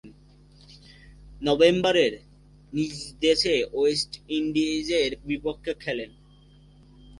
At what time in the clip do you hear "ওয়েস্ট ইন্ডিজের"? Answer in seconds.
3.73-5.11